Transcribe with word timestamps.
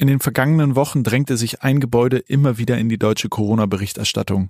In 0.00 0.06
den 0.06 0.18
vergangenen 0.18 0.76
Wochen 0.76 1.02
drängte 1.02 1.36
sich 1.36 1.62
ein 1.62 1.78
Gebäude 1.78 2.16
immer 2.16 2.56
wieder 2.56 2.78
in 2.78 2.88
die 2.88 2.96
deutsche 2.96 3.28
Corona-Berichterstattung. 3.28 4.48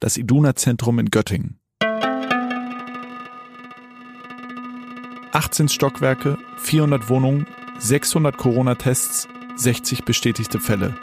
Das 0.00 0.16
Iduna-Zentrum 0.16 0.98
in 0.98 1.08
Göttingen. 1.08 1.60
18 5.30 5.68
Stockwerke, 5.68 6.36
400 6.56 7.08
Wohnungen, 7.08 7.46
600 7.78 8.36
Corona-Tests, 8.36 9.28
60 9.54 10.04
bestätigte 10.04 10.58
Fälle. 10.58 10.96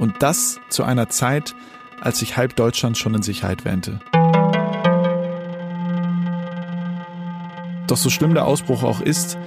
Und 0.00 0.14
das 0.18 0.58
zu 0.68 0.82
einer 0.82 1.08
Zeit, 1.08 1.54
als 2.00 2.18
sich 2.18 2.36
halb 2.36 2.56
Deutschland 2.56 2.98
schon 2.98 3.14
in 3.14 3.22
Sicherheit 3.22 3.64
wähnte. 3.64 4.00
Doch 7.86 7.96
so 7.98 8.10
schlimm 8.10 8.34
der 8.34 8.46
Ausbruch 8.46 8.82
auch 8.82 9.00
ist, 9.00 9.38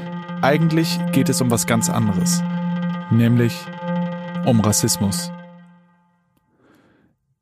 eigentlich 0.41 0.98
geht 1.12 1.28
es 1.28 1.41
um 1.41 1.52
was 1.52 1.68
ganz 1.68 1.89
anderes 1.89 2.41
nämlich 3.12 3.54
um 4.46 4.60
Rassismus. 4.62 5.32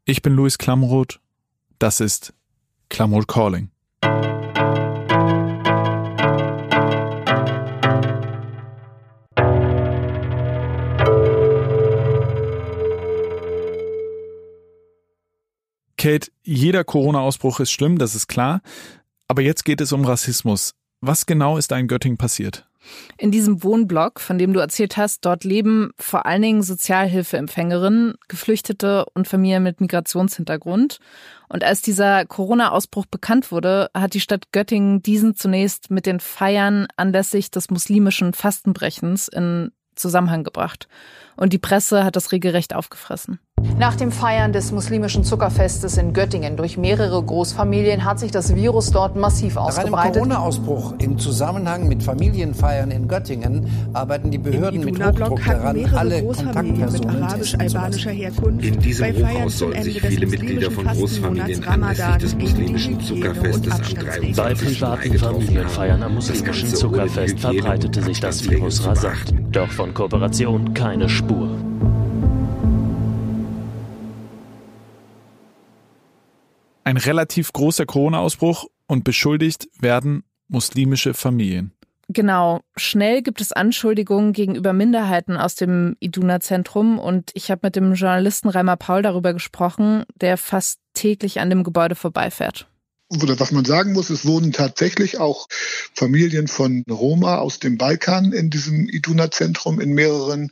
Ich 0.05 0.22
bin 0.22 0.34
Luis 0.34 0.58
Klamroth, 0.58 1.20
das 1.80 2.00
ist 2.00 2.34
Klamroth 2.90 3.28
Calling. 3.28 3.70
Kate, 15.98 16.32
jeder 16.44 16.84
Corona-Ausbruch 16.84 17.60
ist 17.60 17.72
schlimm, 17.72 17.98
das 17.98 18.16
ist 18.16 18.27
klar. 18.27 18.62
Aber 19.27 19.41
jetzt 19.41 19.66
geht 19.66 19.82
es 19.82 19.91
um 19.91 20.05
Rassismus. 20.05 20.74
Was 21.02 21.26
genau 21.26 21.58
ist 21.58 21.72
da 21.72 21.77
in 21.77 21.88
Göttingen 21.88 22.18
passiert? 22.18 22.66
In 23.18 23.32
diesem 23.32 23.64
Wohnblock, 23.64 24.20
von 24.20 24.38
dem 24.38 24.54
du 24.54 24.59
erzählt 24.59 24.98
hast, 24.98 25.26
dort 25.26 25.44
leben 25.44 25.91
vor 25.98 26.26
allen 26.26 26.41
Dingen 26.41 26.64
Sozialhilfeempfängerinnen, 26.64 28.16
Geflüchtete 28.27 29.05
und 29.13 29.27
Familien 29.27 29.63
mit 29.63 29.82
Migrationshintergrund. 29.82 30.99
Und 31.49 31.63
als 31.63 31.82
dieser 31.82 32.26
Corona-Ausbruch 32.26 33.05
bekannt 33.05 33.52
wurde, 33.52 33.90
hat 33.93 34.13
die 34.13 34.20
Stadt 34.20 34.52
Göttingen 34.52 35.02
diesen 35.02 35.35
zunächst 35.35 35.90
mit 35.90 36.05
den 36.05 36.20
Feiern 36.20 36.88
anlässlich 36.98 37.52
des 37.52 37.70
muslimischen 37.70 38.34
Fastenbrechens 38.34 39.27
in 39.27 39.71
Zusammenhang 39.96 40.43
gebracht. 40.43 40.88
Und 41.35 41.54
die 41.54 41.60
Presse 41.60 42.04
hat 42.04 42.15
das 42.15 42.32
regelrecht 42.32 42.76
aufgefressen. 42.76 43.40
Nach 43.80 43.96
dem 43.96 44.12
Feiern 44.12 44.54
des 44.54 44.72
muslimischen 44.72 45.24
Zuckerfestes 45.24 45.98
in 45.98 46.12
Göttingen 46.12 46.58
durch 46.58 46.77
mehrere 46.77 47.22
Großfamilien 47.22 48.05
hat 48.05 48.18
sich 48.18 48.32
das 48.32 48.55
Virus 48.55 48.90
dort 48.90 49.16
massiv 49.16 49.55
ausgebreitet. 49.55 49.91
Nach 49.91 50.04
einem 50.04 50.14
Corona-Ausbruch 50.14 50.94
im 50.98 51.20
Zusammenhang 51.20 51.88
mit 51.88 52.02
Familienfeiern 52.02 52.90
in 52.90 53.08
Göttingen 53.08 53.70
arbeiten 53.94 54.32
die 54.32 54.40
Behörden 54.40 54.84
mit 54.84 54.99
Hochdruck 54.99 55.46
daran, 55.46 55.86
alle 55.94 56.24
Kontaktpersonen 56.24 57.24
arabisch-albanischer 57.24 58.10
Herkunft 58.10 58.66
In 58.66 58.80
diesem 58.80 59.16
Hochhaus 59.16 59.60
sollen 59.60 59.84
sich 59.84 60.02
viele 60.02 60.26
Mitglieder 60.26 60.71
von 60.71 60.88
Großfamilien 60.88 61.68
anlässlich 61.68 62.18
des 62.18 62.36
muslimischen 62.36 62.99
Zuckerfestes 62.99 63.74
am 63.74 63.82
23. 63.82 64.36
Bei 64.36 64.53
privaten 64.56 65.18
Familienfeiern 65.19 66.02
am 66.02 66.16
muslimischen 66.16 66.69
Zuckerfest 66.69 67.40
verbreitete 67.40 68.02
sich 68.02 68.19
das 68.19 68.50
Virus 68.50 68.84
rasant. 68.84 69.36
Doch 69.52 69.69
von 69.69 69.94
Kooperation 69.94 70.74
keine 70.74 71.09
Spur. 71.09 71.50
Ein 76.88 76.96
relativ 76.96 77.52
großer 77.52 77.85
Corona-Ausbruch 77.85 78.68
und 78.88 79.03
beschuldigt 79.03 79.68
werden 79.78 80.24
muslimische 80.47 81.13
Familien. 81.13 81.74
Genau. 82.07 82.62
Schnell 82.78 83.22
gibt 83.24 83.41
es 83.41 83.52
Anschuldigungen 83.52 84.31
gegenüber 84.31 84.72
Minderheiten 84.72 85.35
aus 85.35 85.56
dem 85.56 85.97
Iduna-Zentrum 86.00 86.97
und 86.97 87.31
ich 87.34 87.52
habe 87.52 87.59
mit 87.63 87.75
dem 87.75 87.94
Journalisten 87.96 88.47
Reimer 88.47 88.78
Paul 88.78 89.02
darüber 89.02 89.34
gesprochen, 89.34 90.06
der 90.16 90.38
fast 90.38 90.80
täglich 90.94 91.41
an 91.41 91.50
dem 91.50 91.66
Gebäude 91.66 91.96
vorbeifährt 91.96 92.69
oder 93.09 93.40
was 93.40 93.52
man 93.52 93.63
sagen 93.63 93.94
muss, 93.94 94.09
es 94.09 94.26
wohnen 94.26 94.52
tatsächlich 94.52 95.18
auch 95.18 95.48
Familien 95.94 96.50
von 96.50 96.84
Roma 96.90 97.38
aus 97.38 97.59
dem 97.59 97.78
Balkan 97.78 98.34
in 98.34 98.50
diesem 98.50 98.90
Iduna-Zentrum 98.90 99.80
in 99.80 99.94
mehreren 99.94 100.52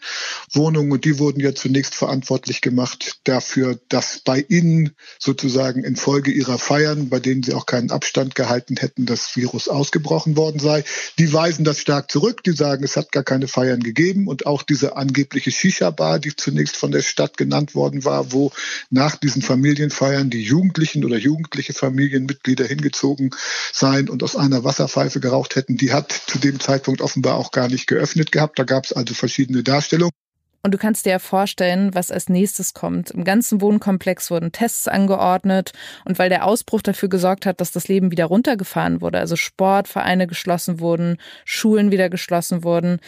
Wohnungen 0.54 0.94
und 0.94 1.04
die 1.04 1.20
wurden 1.20 1.42
ja 1.42 1.54
zunächst 1.54 1.96
verantwortlich 1.96 2.62
gemacht 2.62 3.20
dafür, 3.26 3.78
dass 3.90 4.20
bei 4.20 4.46
ihnen 4.48 4.96
sozusagen 5.20 5.84
infolge 5.84 6.32
ihrer 6.32 6.58
Feiern, 6.58 7.10
bei 7.10 7.20
denen 7.20 7.44
sie 7.44 7.54
auch 7.54 7.66
keinen 7.66 7.92
Abstand 7.92 8.36
gehalten 8.36 8.78
hätten, 8.78 9.06
das 9.06 9.36
Virus 9.36 9.68
ausgebrochen 9.68 10.38
worden 10.38 10.60
sei. 10.60 10.86
Die 11.20 11.34
weisen 11.34 11.66
das 11.66 11.80
stark 11.80 12.10
zurück, 12.10 12.42
die 12.44 12.54
sagen, 12.54 12.86
es 12.86 12.96
hat 12.96 13.12
gar 13.12 13.24
keine 13.24 13.50
Feiern 13.50 13.82
gegeben 13.82 14.28
und 14.30 14.46
auch 14.46 14.64
diese 14.64 14.96
angebliche 14.96 15.52
Shisha-Bar, 15.52 16.20
die 16.20 16.34
zunächst 16.34 16.78
von 16.78 16.92
der 16.92 17.02
Stadt 17.02 17.36
genannt 17.36 17.76
worden 17.76 18.06
war, 18.06 18.32
wo 18.32 18.54
nach 18.90 19.18
diesen 19.18 19.42
Familienfeiern 19.42 20.30
die 20.30 20.42
Jugendlichen 20.42 21.04
oder 21.04 21.18
jugendliche 21.18 21.74
Familien 21.74 22.26
mit 22.26 22.45
Mitglieder 22.46 22.66
hingezogen 22.66 23.32
seien 23.72 24.10
und 24.10 24.24
aus 24.24 24.36
einer 24.36 24.64
Wasserpfeife 24.64 25.20
geraucht 25.20 25.56
hätten, 25.56 25.78
die 25.78 25.92
hat 25.92 26.12
zu 26.12 26.40
dem 26.40 26.60
Zeitpunkt 26.60 27.02
offenbar 27.02 27.38
auch 27.38 27.52
gar 27.52 27.68
nicht 27.68 27.88
geöffnet 27.88 28.32
gehabt. 28.32 28.60
Da 28.60 28.64
gab 28.64 28.86
es 28.86 28.94
also 28.94 29.14
verschiedene 29.14 29.64
Darstellungen. 29.64 30.14
Und 30.62 30.74
du 30.74 30.80
kannst 30.80 31.06
dir 31.06 31.12
ja 31.12 31.20
vorstellen, 31.20 31.94
was 31.94 32.10
als 32.10 32.28
nächstes 32.28 32.74
kommt. 32.74 33.12
Im 33.12 33.24
ganzen 33.24 33.62
Wohnkomplex 33.62 34.32
wurden 34.32 34.52
Tests 34.52 34.88
angeordnet 34.88 35.74
und 36.06 36.18
weil 36.18 36.30
der 36.30 36.44
Ausbruch 36.44 36.82
dafür 36.82 37.08
gesorgt 37.08 37.46
hat, 37.46 37.62
dass 37.62 37.72
das 37.72 37.88
Leben 37.88 38.10
wieder 38.10 38.26
runtergefahren 38.26 39.00
wurde, 39.00 39.20
also 39.20 39.36
Sportvereine 39.36 40.26
geschlossen 40.26 40.80
wurden, 40.80 41.18
Schulen 41.46 41.92
wieder 41.92 42.10
geschlossen 42.10 42.64
wurden, 42.64 43.00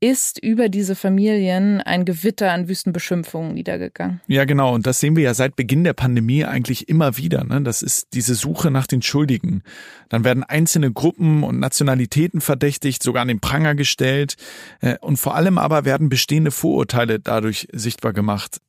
ist 0.00 0.38
über 0.42 0.68
diese 0.68 0.94
Familien 0.94 1.80
ein 1.80 2.04
Gewitter 2.04 2.52
an 2.52 2.68
Wüstenbeschimpfungen 2.68 3.54
niedergegangen. 3.54 4.20
Ja, 4.26 4.44
genau. 4.44 4.74
Und 4.74 4.86
das 4.86 5.00
sehen 5.00 5.16
wir 5.16 5.22
ja 5.22 5.34
seit 5.34 5.56
Beginn 5.56 5.84
der 5.84 5.94
Pandemie 5.94 6.44
eigentlich 6.44 6.88
immer 6.88 7.16
wieder. 7.16 7.44
Ne? 7.44 7.62
Das 7.62 7.82
ist 7.82 8.08
diese 8.12 8.34
Suche 8.34 8.70
nach 8.70 8.86
den 8.86 9.00
Schuldigen. 9.00 9.62
Dann 10.10 10.24
werden 10.24 10.44
einzelne 10.44 10.92
Gruppen 10.92 11.42
und 11.42 11.58
Nationalitäten 11.58 12.40
verdächtigt, 12.40 13.02
sogar 13.02 13.22
an 13.22 13.28
den 13.28 13.40
Pranger 13.40 13.74
gestellt. 13.74 14.36
Äh, 14.80 14.98
und 15.00 15.16
vor 15.16 15.34
allem 15.34 15.56
aber 15.56 15.86
werden 15.86 16.10
bestehende 16.10 16.50
Vorurteile 16.50 17.18
dadurch 17.18 17.68
sichtbar 17.72 18.12
gemacht. 18.12 18.60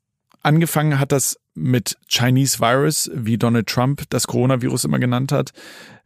Angefangen 0.44 0.98
hat 0.98 1.12
das 1.12 1.38
mit 1.56 1.98
Chinese 2.08 2.60
Virus, 2.62 3.12
wie 3.14 3.38
Donald 3.38 3.68
Trump 3.68 4.04
das 4.10 4.28
Coronavirus 4.28 4.86
immer 4.86 5.00
genannt 5.00 5.34
hat. 5.34 5.52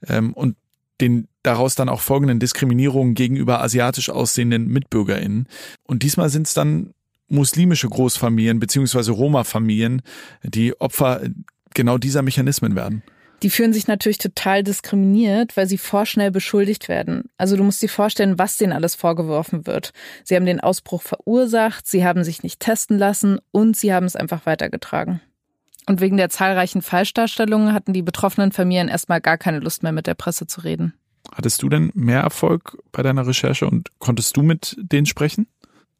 Ähm, 0.07 0.33
und 0.33 0.55
den 0.99 1.27
daraus 1.43 1.75
dann 1.75 1.89
auch 1.89 2.01
folgenden 2.01 2.39
Diskriminierungen 2.39 3.15
gegenüber 3.15 3.61
asiatisch 3.61 4.09
aussehenden 4.09 4.67
MitbürgerInnen. 4.67 5.47
Und 5.83 6.03
diesmal 6.03 6.29
sind 6.29 6.47
es 6.47 6.53
dann 6.53 6.93
muslimische 7.27 7.89
Großfamilien 7.89 8.59
beziehungsweise 8.59 9.11
Roma-Familien, 9.11 10.01
die 10.43 10.79
Opfer 10.79 11.21
genau 11.73 11.97
dieser 11.97 12.21
Mechanismen 12.21 12.75
werden. 12.75 13.03
Die 13.41 13.49
fühlen 13.49 13.73
sich 13.73 13.87
natürlich 13.87 14.19
total 14.19 14.63
diskriminiert, 14.63 15.57
weil 15.57 15.65
sie 15.67 15.79
vorschnell 15.79 16.29
beschuldigt 16.29 16.89
werden. 16.89 17.23
Also 17.37 17.57
du 17.57 17.63
musst 17.63 17.81
dir 17.81 17.89
vorstellen, 17.89 18.37
was 18.37 18.57
denen 18.57 18.73
alles 18.73 18.93
vorgeworfen 18.93 19.65
wird. 19.65 19.93
Sie 20.23 20.35
haben 20.35 20.45
den 20.45 20.59
Ausbruch 20.59 21.01
verursacht, 21.01 21.87
sie 21.87 22.05
haben 22.05 22.23
sich 22.23 22.43
nicht 22.43 22.59
testen 22.59 22.99
lassen 22.99 23.39
und 23.49 23.75
sie 23.75 23.93
haben 23.93 24.05
es 24.05 24.15
einfach 24.15 24.45
weitergetragen. 24.45 25.21
Und 25.87 26.01
wegen 26.01 26.17
der 26.17 26.29
zahlreichen 26.29 26.83
Falschdarstellungen 26.83 27.73
hatten 27.73 27.93
die 27.93 28.03
betroffenen 28.03 28.51
Familien 28.51 28.87
erstmal 28.87 29.21
gar 29.21 29.39
keine 29.39 29.59
Lust 29.59 29.81
mehr 29.81 29.91
mit 29.91 30.05
der 30.05 30.13
Presse 30.13 30.45
zu 30.45 30.61
reden. 30.61 30.93
Hattest 31.33 31.61
du 31.61 31.69
denn 31.69 31.91
mehr 31.93 32.21
Erfolg 32.21 32.77
bei 32.91 33.03
deiner 33.03 33.27
Recherche 33.27 33.67
und 33.67 33.89
konntest 33.99 34.35
du 34.37 34.41
mit 34.41 34.75
denen 34.79 35.05
sprechen? 35.05 35.47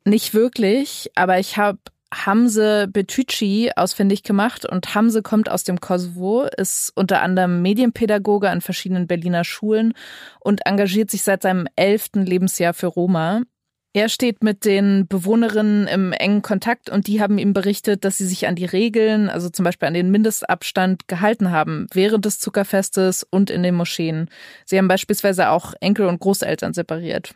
Nicht 0.03 0.33
wirklich, 0.33 1.11
aber 1.15 1.39
ich 1.39 1.57
habe 1.57 1.79
Hamze 2.13 2.89
Betüci 2.89 3.71
ausfindig 3.75 4.23
gemacht 4.23 4.65
und 4.65 4.95
Hamze 4.95 5.21
kommt 5.21 5.49
aus 5.49 5.63
dem 5.63 5.79
Kosovo, 5.79 6.43
ist 6.57 6.91
unter 6.95 7.21
anderem 7.21 7.61
Medienpädagoge 7.61 8.49
an 8.49 8.59
verschiedenen 8.59 9.07
Berliner 9.07 9.45
Schulen 9.45 9.93
und 10.41 10.65
engagiert 10.65 11.09
sich 11.09 11.23
seit 11.23 11.43
seinem 11.43 11.67
elften 11.77 12.25
Lebensjahr 12.25 12.73
für 12.73 12.87
Roma. 12.87 13.43
Er 13.93 14.07
steht 14.07 14.41
mit 14.41 14.63
den 14.63 15.05
Bewohnerinnen 15.07 15.85
im 15.87 16.13
engen 16.13 16.41
Kontakt 16.41 16.89
und 16.89 17.07
die 17.07 17.21
haben 17.21 17.37
ihm 17.37 17.51
berichtet, 17.51 18.05
dass 18.05 18.17
sie 18.17 18.25
sich 18.25 18.47
an 18.47 18.55
die 18.55 18.65
Regeln, 18.65 19.27
also 19.27 19.49
zum 19.49 19.65
Beispiel 19.65 19.89
an 19.89 19.93
den 19.93 20.11
Mindestabstand, 20.11 21.09
gehalten 21.09 21.51
haben 21.51 21.87
während 21.91 22.23
des 22.23 22.39
Zuckerfestes 22.39 23.27
und 23.29 23.49
in 23.49 23.63
den 23.63 23.75
Moscheen. 23.75 24.29
Sie 24.65 24.77
haben 24.77 24.87
beispielsweise 24.87 25.49
auch 25.49 25.73
Enkel 25.81 26.05
und 26.05 26.21
Großeltern 26.21 26.73
separiert. 26.73 27.35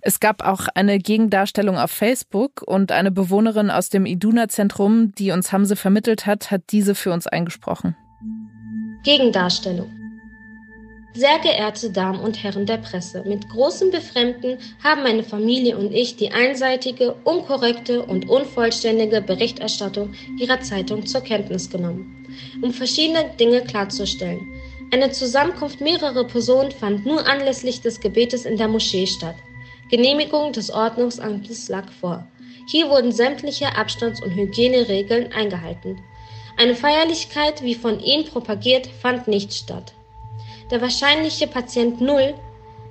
Es 0.00 0.18
gab 0.18 0.44
auch 0.44 0.66
eine 0.74 0.98
Gegendarstellung 0.98 1.78
auf 1.78 1.92
Facebook 1.92 2.62
und 2.66 2.90
eine 2.90 3.12
Bewohnerin 3.12 3.70
aus 3.70 3.90
dem 3.90 4.06
Iduna-Zentrum, 4.06 5.12
die 5.12 5.30
uns 5.30 5.52
Hamse 5.52 5.76
vermittelt 5.76 6.26
hat, 6.26 6.50
hat 6.50 6.62
diese 6.72 6.96
für 6.96 7.12
uns 7.12 7.28
eingesprochen. 7.28 7.96
Gegendarstellung. 9.04 10.03
Sehr 11.16 11.38
geehrte 11.38 11.90
Damen 11.90 12.18
und 12.18 12.42
Herren 12.42 12.66
der 12.66 12.78
Presse, 12.78 13.22
mit 13.24 13.48
großem 13.48 13.92
Befremden 13.92 14.58
haben 14.82 15.04
meine 15.04 15.22
Familie 15.22 15.78
und 15.78 15.92
ich 15.92 16.16
die 16.16 16.32
einseitige, 16.32 17.14
unkorrekte 17.22 18.02
und 18.02 18.28
unvollständige 18.28 19.22
Berichterstattung 19.22 20.12
Ihrer 20.40 20.60
Zeitung 20.60 21.06
zur 21.06 21.20
Kenntnis 21.20 21.70
genommen, 21.70 22.26
um 22.62 22.72
verschiedene 22.72 23.30
Dinge 23.38 23.62
klarzustellen. 23.62 24.40
Eine 24.92 25.12
Zusammenkunft 25.12 25.80
mehrerer 25.80 26.24
Personen 26.24 26.72
fand 26.72 27.06
nur 27.06 27.24
anlässlich 27.28 27.80
des 27.80 28.00
Gebetes 28.00 28.44
in 28.44 28.56
der 28.56 28.66
Moschee 28.66 29.06
statt. 29.06 29.36
Genehmigung 29.90 30.52
des 30.52 30.68
Ordnungsamtes 30.68 31.68
lag 31.68 31.92
vor. 31.92 32.26
Hier 32.66 32.90
wurden 32.90 33.12
sämtliche 33.12 33.76
Abstands- 33.76 34.20
und 34.20 34.34
Hygieneregeln 34.34 35.32
eingehalten. 35.32 36.00
Eine 36.56 36.74
Feierlichkeit, 36.74 37.62
wie 37.62 37.76
von 37.76 38.00
ihnen 38.00 38.24
propagiert, 38.24 38.88
fand 39.00 39.28
nicht 39.28 39.54
statt. 39.54 39.94
Der 40.70 40.80
wahrscheinliche 40.80 41.46
Patient 41.46 42.00
Null 42.00 42.34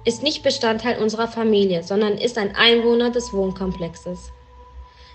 ist 0.06 0.22
nicht 0.22 0.44
Bestandteil 0.44 1.02
unserer 1.02 1.28
Familie, 1.28 1.82
sondern 1.84 2.18
ist 2.18 2.38
ein 2.38 2.56
Einwohner 2.56 3.10
des 3.10 3.34
Wohnkomplexes. 3.34 4.32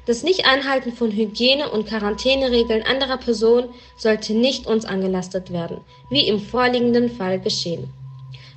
Das 0.06 0.22
Nicht-Einhalten 0.22 0.92
von 0.92 1.12
Hygiene- 1.12 1.70
und 1.70 1.86
Quarantäneregeln 1.86 2.82
anderer 2.82 3.18
Personen 3.18 3.68
sollte 3.96 4.32
nicht 4.32 4.66
uns 4.66 4.86
angelastet 4.86 5.52
werden, 5.52 5.82
wie 6.08 6.26
im 6.26 6.40
vorliegenden 6.40 7.10
Fall 7.10 7.38
geschehen. 7.38 7.92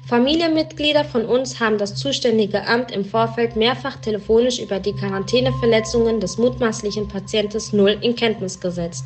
Familienmitglieder 0.08 1.06
von 1.06 1.26
uns 1.26 1.60
haben 1.60 1.78
das 1.78 1.96
zuständige 1.96 2.66
Amt 2.66 2.92
im 2.92 3.06
Vorfeld 3.06 3.56
mehrfach 3.56 3.98
telefonisch 3.98 4.60
über 4.60 4.80
die 4.80 4.94
Quarantäneverletzungen 4.94 6.20
des 6.20 6.38
mutmaßlichen 6.38 7.08
Patienten 7.08 7.62
Null 7.74 7.98
in 8.02 8.16
Kenntnis 8.16 8.60
gesetzt. 8.60 9.06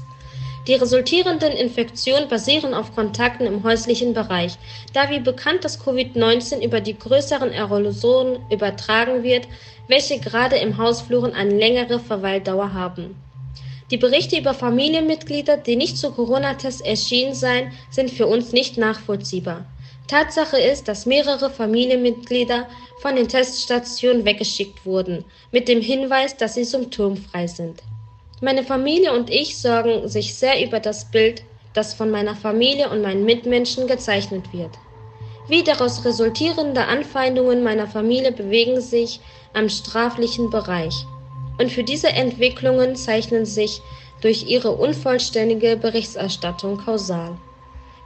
Die 0.68 0.74
resultierenden 0.74 1.52
Infektionen 1.52 2.28
basieren 2.28 2.74
auf 2.74 2.96
Kontakten 2.96 3.46
im 3.46 3.64
häuslichen 3.64 4.16
Bereich, 4.16 4.58
da 4.94 5.12
wie 5.12 5.20
bekannt 5.20 5.64
das 5.64 5.80
Covid-19 5.80 6.66
über 6.66 6.82
die 6.82 6.98
größeren 6.98 7.52
Aerosolen 7.52 8.40
übertragen 8.50 9.22
wird, 9.22 9.48
welche 9.88 10.20
gerade 10.20 10.56
im 10.56 10.78
Hausfluren 10.80 11.34
eine 11.34 11.56
längere 11.56 12.00
Verweildauer 12.00 12.74
haben. 12.74 13.16
Die 13.92 13.98
Berichte 13.98 14.40
über 14.40 14.56
Familienmitglieder, 14.56 15.58
die 15.58 15.76
nicht 15.76 16.00
zu 16.00 16.10
Corona-Tests 16.10 16.82
erschienen 16.82 17.36
seien, 17.36 17.72
sind 17.92 18.10
für 18.10 18.26
uns 18.26 18.52
nicht 18.52 18.80
nachvollziehbar. 18.80 19.66
Tatsache 20.08 20.58
ist, 20.58 20.88
dass 20.88 21.06
mehrere 21.06 21.52
Familienmitglieder 21.52 22.68
von 23.02 23.16
den 23.16 23.28
Teststationen 23.28 24.26
weggeschickt 24.26 24.84
wurden, 24.84 25.26
mit 25.52 25.68
dem 25.68 25.82
Hinweis, 25.82 26.36
dass 26.36 26.56
sie 26.56 26.64
symptomfrei 26.64 27.46
sind. 27.46 27.84
Meine 28.42 28.64
Familie 28.64 29.14
und 29.14 29.30
ich 29.30 29.58
sorgen 29.58 30.10
sich 30.10 30.36
sehr 30.36 30.62
über 30.66 30.82
das 30.82 31.06
Bild, 31.10 31.44
das 31.74 31.94
von 31.94 32.12
meiner 32.12 32.36
Familie 32.36 32.90
und 32.90 33.02
meinen 33.02 33.24
Mitmenschen 33.24 33.88
gezeichnet 33.88 34.52
wird. 34.52 34.72
Wie 35.48 35.64
daraus 35.64 36.04
resultierende 36.04 36.86
Anfeindungen 36.86 37.64
meiner 37.64 37.88
Familie 37.88 38.32
bewegen 38.32 38.82
sich 38.82 39.22
am 39.54 39.70
straflichen 39.70 40.50
Bereich. 40.50 40.96
Und 41.60 41.72
für 41.72 41.84
diese 41.84 42.10
Entwicklungen 42.10 42.98
zeichnen 42.98 43.46
sich 43.46 43.82
durch 44.22 44.48
ihre 44.48 44.72
unvollständige 44.72 45.78
Berichterstattung 45.78 46.78
kausal. 46.78 47.38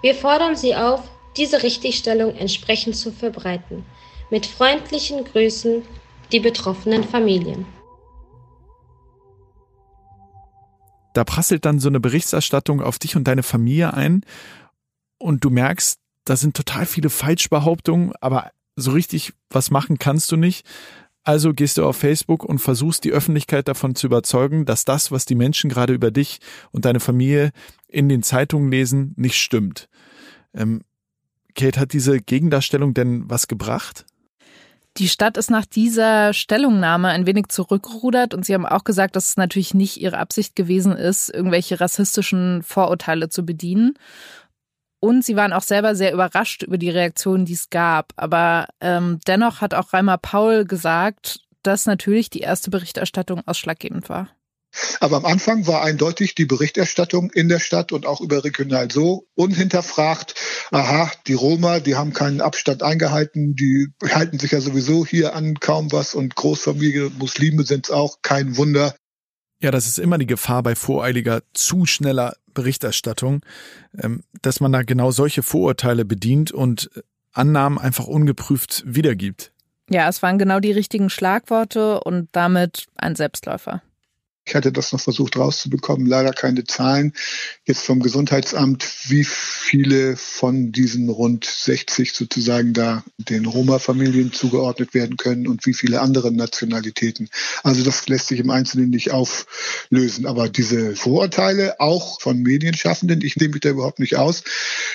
Wir 0.02 0.14
fordern 0.14 0.56
Sie 0.56 0.76
auf, 0.76 1.02
diese 1.38 1.64
Richtigstellung 1.64 2.36
entsprechend 2.36 2.96
zu 2.96 3.12
verbreiten. 3.12 3.86
Mit 4.30 4.46
freundlichen 4.46 5.24
Grüßen, 5.26 5.84
die 6.32 6.40
betroffenen 6.40 7.04
Familien. 7.04 7.79
Da 11.20 11.26
prasselt 11.26 11.66
dann 11.66 11.80
so 11.80 11.90
eine 11.90 12.00
Berichterstattung 12.00 12.82
auf 12.82 12.98
dich 12.98 13.18
und 13.18 13.26
deine 13.26 13.44
Familie 13.44 13.94
ein 13.94 14.24
und 15.18 15.44
du 15.44 15.50
merkst, 15.50 16.00
da 16.24 16.38
sind 16.38 16.56
total 16.56 16.86
viele 16.86 17.10
Falschbehauptungen, 17.10 18.14
aber 18.22 18.52
so 18.78 18.92
richtig 18.92 19.34
was 19.50 19.70
machen 19.70 20.00
kannst 20.00 20.32
du 20.32 20.38
nicht. 20.38 20.66
Also 21.26 21.54
gehst 21.54 21.78
du 21.78 21.86
auf 21.86 21.98
Facebook 21.98 22.46
und 22.46 22.60
versuchst 22.60 23.04
die 23.04 23.12
Öffentlichkeit 23.12 23.68
davon 23.68 23.96
zu 23.96 24.08
überzeugen, 24.08 24.64
dass 24.64 24.86
das, 24.86 25.12
was 25.12 25.26
die 25.26 25.36
Menschen 25.36 25.70
gerade 25.70 25.92
über 25.92 26.10
dich 26.10 26.40
und 26.72 26.86
deine 26.86 27.02
Familie 27.02 27.52
in 27.90 28.08
den 28.08 28.24
Zeitungen 28.24 28.72
lesen, 28.72 29.14
nicht 29.18 29.36
stimmt. 29.36 29.90
Ähm, 30.54 30.84
Kate, 31.54 31.82
hat 31.82 31.92
diese 31.92 32.22
Gegendarstellung 32.22 32.94
denn 32.94 33.30
was 33.30 33.50
gebracht? 33.50 34.06
Die 34.98 35.08
Stadt 35.08 35.38
ist 35.38 35.50
nach 35.50 35.66
dieser 35.66 36.34
Stellungnahme 36.34 37.10
ein 37.10 37.26
wenig 37.26 37.48
zurückgerudert 37.50 38.34
und 38.34 38.46
sie 38.46 38.54
haben 38.54 38.66
auch 38.66 38.84
gesagt, 38.84 39.16
dass 39.16 39.30
es 39.30 39.38
natürlich 39.38 39.74
nicht 39.74 40.02
ihre 40.02 40.18
Absicht 40.18 40.56
gewesen 40.56 40.94
ist, 40.94 41.30
irgendwelche 41.30 41.80
rassistischen 41.80 42.64
Vorurteile 42.64 43.30
zu 43.30 43.46
bedienen. 43.46 43.94
Und 45.00 45.24
sie 45.24 45.38
waren 45.38 45.54
auch 45.54 45.62
selber 45.62 45.96
sehr 45.96 46.12
überrascht 46.12 46.64
über 46.64 46.78
die 46.78 46.90
Reaktionen, 46.90 47.46
die 47.46 47.54
es 47.54 47.70
gab. 47.70 48.12
Aber 48.18 48.68
ähm, 48.82 49.20
dennoch 49.28 49.62
hat 49.62 49.74
auch 49.74 49.94
Reimer 49.94 50.18
Paul 50.18 50.66
gesagt, 50.66 51.42
dass 51.64 51.86
natürlich 51.86 52.30
die 52.30 52.42
erste 52.42 52.70
Berichterstattung 52.70 53.42
ausschlaggebend 53.46 54.10
war. 54.10 54.28
Aber 55.00 55.18
am 55.18 55.26
Anfang 55.26 55.68
war 55.68 55.84
eindeutig 55.84 56.36
die 56.36 56.46
Berichterstattung 56.46 57.32
in 57.32 57.50
der 57.50 57.60
Stadt 57.60 57.92
und 57.92 58.06
auch 58.06 58.22
über 58.22 58.44
regional 58.44 58.92
so 58.92 59.28
unhinterfragt. 59.36 60.36
Aha, 60.72 61.12
die 61.28 61.34
Roma, 61.34 61.80
die 61.80 61.96
haben 61.96 62.14
keinen 62.14 62.42
Abstand 62.42 62.84
eingehalten, 62.84 63.56
die 63.56 63.88
halten 64.04 64.38
sich 64.40 64.52
ja 64.52 64.62
sowieso 64.62 65.06
hier 65.06 65.36
an 65.36 65.60
kaum 65.60 65.92
was 65.92 66.14
und 66.14 66.36
Großfamilie, 66.36 67.12
Muslime 67.18 67.64
sind 67.64 67.88
es 67.88 67.92
auch, 67.92 68.18
kein 68.22 68.58
Wunder. 68.58 68.96
Ja, 69.62 69.72
das 69.72 69.88
ist 69.88 70.00
immer 70.00 70.18
die 70.18 70.28
Gefahr 70.28 70.64
bei 70.64 70.76
voreiliger, 70.76 71.42
zu 71.54 71.86
schneller 71.86 72.36
Berichterstattung, 72.54 73.42
ähm, 73.98 74.24
dass 74.42 74.60
man 74.60 74.72
da 74.72 74.84
genau 74.84 75.12
solche 75.12 75.44
Vorurteile 75.44 76.06
bedient 76.06 76.52
und 76.52 76.90
Annahmen 77.34 77.78
einfach 77.78 78.08
ungeprüft 78.08 78.84
wiedergibt. 78.86 79.52
Ja, 79.90 80.08
es 80.08 80.22
waren 80.22 80.38
genau 80.38 80.60
die 80.60 80.72
richtigen 80.72 81.10
Schlagworte 81.10 82.00
und 82.02 82.30
damit 82.32 82.88
ein 82.96 83.16
Selbstläufer. 83.16 83.82
Ich 84.50 84.56
hatte 84.56 84.72
das 84.72 84.92
noch 84.92 85.00
versucht 85.00 85.38
rauszubekommen, 85.38 86.08
leider 86.08 86.34
keine 86.34 86.64
Zahlen 86.64 87.14
jetzt 87.66 87.84
vom 87.84 88.00
Gesundheitsamt, 88.00 88.84
wie 89.10 89.24
viele 89.24 90.18
von 90.18 90.72
diesen 90.72 91.08
rund 91.08 91.46
60 91.46 92.14
sozusagen 92.14 92.74
da 92.74 93.04
den 93.20 93.46
Roma-Familien 93.46 94.34
zugeordnet 94.34 94.96
werden 94.96 95.18
können 95.18 95.48
und 95.48 95.68
wie 95.68 95.76
viele 95.76 96.02
andere 96.02 96.32
Nationalitäten. 96.32 97.30
Also 97.62 97.84
das 97.84 98.08
lässt 98.08 98.30
sich 98.30 98.40
im 98.40 98.50
Einzelnen 98.50 98.90
nicht 98.90 99.12
auflösen. 99.12 100.26
Aber 100.26 100.50
diese 100.50 100.96
Vorurteile 100.96 101.80
auch 101.80 102.20
von 102.20 102.42
Medienschaffenden, 102.42 103.22
ich 103.22 103.36
nehme 103.36 103.54
mich 103.54 103.62
da 103.62 103.70
überhaupt 103.70 104.00
nicht 104.00 104.16
aus, 104.16 104.44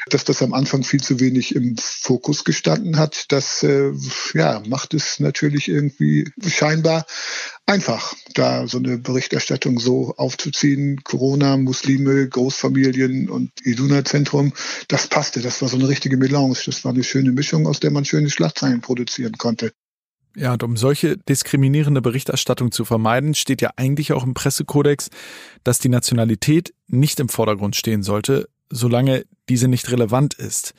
dass 0.09 0.25
das 0.25 0.43
am 0.43 0.53
Anfang 0.53 0.83
viel 0.83 1.01
zu 1.01 1.21
wenig 1.21 1.55
im 1.55 1.77
Fokus 1.79 2.43
gestanden 2.43 2.99
hat, 2.99 3.27
das 3.29 3.63
äh, 3.63 3.93
ja, 4.35 4.61
macht 4.67 4.95
es 4.95 5.21
natürlich 5.21 5.69
irgendwie 5.69 6.29
scheinbar 6.45 7.07
einfach, 7.67 8.15
da 8.35 8.67
so 8.67 8.79
eine 8.79 8.99
Berichterstattung 8.99 9.79
so 9.79 10.15
aufzuziehen. 10.17 11.03
Corona, 11.05 11.57
Muslime, 11.57 12.29
Großfamilien 12.29 13.29
und 13.29 13.51
Iduna-Zentrum, 13.65 14.53
das 14.89 15.09
passte. 15.09 15.41
Das 15.41 15.63
war 15.63 15.69
so 15.69 15.77
eine 15.77 15.89
richtige 15.89 16.17
Melange. 16.17 16.57
Das 16.67 16.85
war 16.85 16.93
eine 16.93 17.05
schöne 17.05 17.33
Mischung, 17.33 17.67
aus 17.67 17.81
der 17.81 17.91
man 17.91 18.05
schöne 18.05 18.31
Schlagzeilen 18.31 18.81
produzieren 18.81 19.39
konnte. 19.39 19.73
Ja, 20.37 20.53
und 20.55 20.63
um 20.65 20.77
solche 20.77 21.17
diskriminierende 21.17 22.03
Berichterstattung 22.03 22.73
zu 22.73 22.85
vermeiden, 22.85 23.35
steht 23.35 23.63
ja 23.63 23.71
eigentlich 23.77 24.13
auch 24.13 24.25
im 24.25 24.35
Pressekodex, 24.35 25.09
dass 25.63 25.79
die 25.79 25.89
Nationalität 25.89 26.75
nicht 26.89 27.21
im 27.21 27.29
Vordergrund 27.29 27.77
stehen 27.77 28.03
sollte, 28.03 28.49
solange 28.69 29.27
diese 29.49 29.69
nicht 29.69 29.91
relevant 29.91 30.35
ist. 30.35 30.75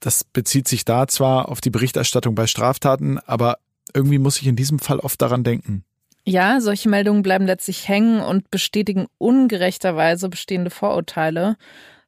Das 0.00 0.22
bezieht 0.24 0.68
sich 0.68 0.84
da 0.84 1.08
zwar 1.08 1.48
auf 1.48 1.60
die 1.60 1.70
Berichterstattung 1.70 2.36
bei 2.36 2.46
Straftaten, 2.46 3.18
aber 3.18 3.58
irgendwie 3.94 4.18
muss 4.18 4.40
ich 4.40 4.46
in 4.46 4.56
diesem 4.56 4.78
Fall 4.78 4.98
oft 4.98 5.20
daran 5.20 5.44
denken. 5.44 5.84
Ja, 6.24 6.60
solche 6.60 6.88
Meldungen 6.88 7.22
bleiben 7.22 7.46
letztlich 7.46 7.88
hängen 7.88 8.20
und 8.20 8.50
bestätigen 8.50 9.06
ungerechterweise 9.18 10.28
bestehende 10.28 10.70
Vorurteile. 10.70 11.56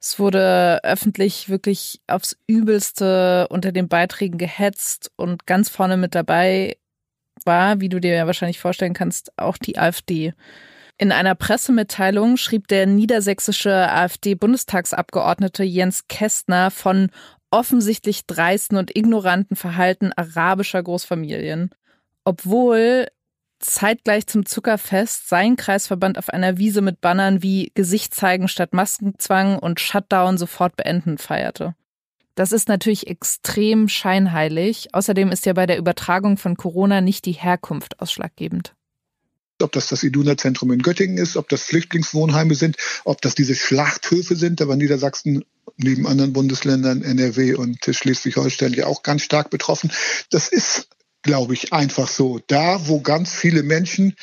Es 0.00 0.18
wurde 0.18 0.80
öffentlich 0.84 1.48
wirklich 1.48 2.00
aufs 2.06 2.36
Übelste 2.46 3.48
unter 3.48 3.72
den 3.72 3.88
Beiträgen 3.88 4.38
gehetzt 4.38 5.10
und 5.16 5.46
ganz 5.46 5.68
vorne 5.68 5.96
mit 5.96 6.14
dabei 6.14 6.76
war, 7.44 7.80
wie 7.80 7.88
du 7.88 8.00
dir 8.00 8.14
ja 8.14 8.26
wahrscheinlich 8.26 8.60
vorstellen 8.60 8.94
kannst, 8.94 9.32
auch 9.36 9.58
die 9.58 9.78
AfD. 9.78 10.34
In 10.96 11.10
einer 11.10 11.34
Pressemitteilung 11.34 12.36
schrieb 12.36 12.68
der 12.68 12.86
niedersächsische 12.86 13.90
AfD-Bundestagsabgeordnete 13.90 15.64
Jens 15.64 16.06
Kästner 16.06 16.70
von 16.70 17.10
offensichtlich 17.54 18.26
dreisten 18.26 18.76
und 18.76 18.96
ignoranten 18.96 19.56
Verhalten 19.56 20.12
arabischer 20.16 20.82
Großfamilien. 20.82 21.70
Obwohl 22.24 23.06
zeitgleich 23.60 24.26
zum 24.26 24.44
Zuckerfest 24.44 25.28
sein 25.28 25.54
Kreisverband 25.54 26.18
auf 26.18 26.30
einer 26.30 26.58
Wiese 26.58 26.80
mit 26.80 27.00
Bannern 27.00 27.44
wie 27.44 27.70
Gesicht 27.74 28.12
zeigen 28.12 28.48
statt 28.48 28.74
Maskenzwang 28.74 29.60
und 29.60 29.78
Shutdown 29.78 30.36
sofort 30.36 30.74
beenden 30.74 31.16
feierte. 31.16 31.76
Das 32.34 32.50
ist 32.50 32.68
natürlich 32.68 33.06
extrem 33.06 33.88
scheinheilig. 33.88 34.92
Außerdem 34.92 35.30
ist 35.30 35.46
ja 35.46 35.52
bei 35.52 35.66
der 35.66 35.78
Übertragung 35.78 36.36
von 36.36 36.56
Corona 36.56 37.00
nicht 37.00 37.24
die 37.24 37.32
Herkunft 37.32 38.00
ausschlaggebend 38.00 38.74
ob 39.62 39.72
das 39.72 39.88
das 39.88 40.02
Iduna-Zentrum 40.02 40.72
in 40.72 40.82
Göttingen 40.82 41.18
ist, 41.18 41.36
ob 41.36 41.48
das 41.48 41.62
Flüchtlingswohnheime 41.62 42.54
sind, 42.54 42.76
ob 43.04 43.20
das 43.22 43.34
diese 43.34 43.54
Schlachthöfe 43.54 44.36
sind. 44.36 44.60
Da 44.60 44.68
war 44.68 44.76
Niedersachsen 44.76 45.44
neben 45.76 46.06
anderen 46.06 46.32
Bundesländern, 46.32 47.02
NRW 47.02 47.54
und 47.54 47.78
Schleswig-Holstein 47.84 48.72
ja 48.72 48.86
auch 48.86 49.02
ganz 49.02 49.22
stark 49.22 49.50
betroffen. 49.50 49.92
Das 50.30 50.48
ist, 50.48 50.88
glaube 51.22 51.54
ich, 51.54 51.72
einfach 51.72 52.08
so. 52.08 52.40
Da, 52.46 52.86
wo 52.88 53.00
ganz 53.00 53.32
viele 53.32 53.62
Menschen 53.62 54.14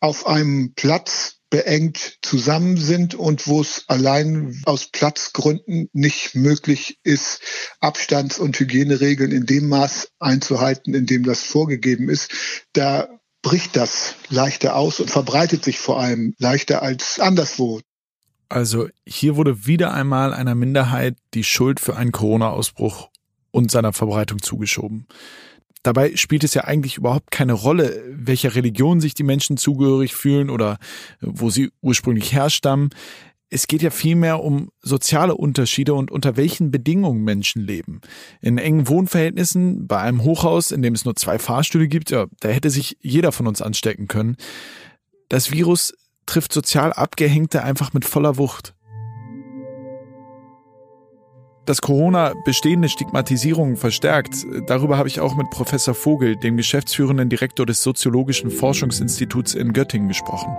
auf 0.00 0.26
einem 0.26 0.72
Platz 0.74 1.36
beengt 1.50 2.18
zusammen 2.22 2.76
sind 2.76 3.16
und 3.16 3.48
wo 3.48 3.60
es 3.60 3.84
allein 3.88 4.62
aus 4.64 4.86
Platzgründen 4.86 5.90
nicht 5.92 6.36
möglich 6.36 7.00
ist, 7.02 7.40
Abstands- 7.80 8.38
und 8.38 8.58
Hygieneregeln 8.58 9.32
in 9.32 9.46
dem 9.46 9.68
Maß 9.68 10.12
einzuhalten, 10.20 10.94
in 10.94 11.06
dem 11.06 11.24
das 11.24 11.42
vorgegeben 11.42 12.08
ist, 12.08 12.30
da 12.72 13.19
bricht 13.42 13.76
das 13.76 14.14
leichter 14.28 14.76
aus 14.76 15.00
und 15.00 15.10
verbreitet 15.10 15.64
sich 15.64 15.78
vor 15.78 16.00
allem 16.00 16.34
leichter 16.38 16.82
als 16.82 17.18
anderswo. 17.20 17.80
Also 18.48 18.88
hier 19.06 19.36
wurde 19.36 19.66
wieder 19.66 19.94
einmal 19.94 20.34
einer 20.34 20.54
Minderheit 20.54 21.16
die 21.34 21.44
Schuld 21.44 21.78
für 21.80 21.96
einen 21.96 22.12
Corona-Ausbruch 22.12 23.08
und 23.52 23.70
seiner 23.70 23.92
Verbreitung 23.92 24.42
zugeschoben. 24.42 25.06
Dabei 25.82 26.14
spielt 26.16 26.44
es 26.44 26.52
ja 26.52 26.64
eigentlich 26.64 26.98
überhaupt 26.98 27.30
keine 27.30 27.54
Rolle, 27.54 28.02
welcher 28.08 28.54
Religion 28.54 29.00
sich 29.00 29.14
die 29.14 29.22
Menschen 29.22 29.56
zugehörig 29.56 30.14
fühlen 30.14 30.50
oder 30.50 30.78
wo 31.20 31.48
sie 31.48 31.70
ursprünglich 31.80 32.32
herstammen. 32.32 32.90
Es 33.52 33.66
geht 33.66 33.82
ja 33.82 33.90
vielmehr 33.90 34.44
um 34.44 34.70
soziale 34.80 35.34
Unterschiede 35.34 35.94
und 35.94 36.12
unter 36.12 36.36
welchen 36.36 36.70
Bedingungen 36.70 37.24
Menschen 37.24 37.62
leben. 37.62 38.00
In 38.40 38.58
engen 38.58 38.86
Wohnverhältnissen, 38.86 39.88
bei 39.88 39.98
einem 39.98 40.22
Hochhaus, 40.22 40.70
in 40.70 40.82
dem 40.82 40.94
es 40.94 41.04
nur 41.04 41.16
zwei 41.16 41.40
Fahrstühle 41.40 41.88
gibt, 41.88 42.12
ja, 42.12 42.26
da 42.38 42.48
hätte 42.48 42.70
sich 42.70 42.96
jeder 43.00 43.32
von 43.32 43.48
uns 43.48 43.60
anstecken 43.60 44.06
können. 44.06 44.36
Das 45.28 45.50
Virus 45.50 45.94
trifft 46.26 46.52
sozial 46.52 46.92
Abgehängte 46.92 47.64
einfach 47.64 47.92
mit 47.92 48.04
voller 48.04 48.36
Wucht. 48.36 48.74
Dass 51.66 51.82
Corona 51.82 52.34
bestehende 52.44 52.88
Stigmatisierungen 52.88 53.76
verstärkt, 53.76 54.46
darüber 54.68 54.96
habe 54.96 55.08
ich 55.08 55.18
auch 55.18 55.34
mit 55.34 55.50
Professor 55.50 55.94
Vogel, 55.94 56.36
dem 56.36 56.56
geschäftsführenden 56.56 57.28
Direktor 57.28 57.66
des 57.66 57.82
Soziologischen 57.82 58.50
Forschungsinstituts 58.50 59.54
in 59.54 59.72
Göttingen, 59.72 60.08
gesprochen. 60.08 60.56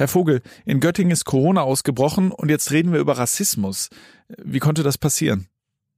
Herr 0.00 0.08
Vogel, 0.08 0.40
in 0.64 0.80
Göttingen 0.80 1.12
ist 1.12 1.26
Corona 1.26 1.60
ausgebrochen 1.60 2.32
und 2.32 2.48
jetzt 2.48 2.72
reden 2.72 2.94
wir 2.94 3.00
über 3.00 3.18
Rassismus. 3.18 3.90
Wie 4.42 4.58
konnte 4.58 4.82
das 4.82 4.96
passieren? 4.96 5.48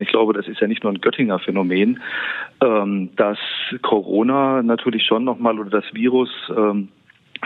Ich 0.01 0.09
glaube, 0.09 0.33
das 0.33 0.49
ist 0.49 0.61
ja 0.61 0.67
nicht 0.67 0.83
nur 0.83 0.93
ein 0.93 1.01
Göttinger 1.01 1.39
Phänomen, 1.39 2.03
ähm, 2.61 3.11
dass 3.15 3.39
Corona 3.83 4.61
natürlich 4.65 5.05
schon 5.07 5.23
nochmal 5.23 5.57
oder 5.61 5.71
das 5.71 5.85
Virus 5.95 6.31
ähm, 6.51 6.89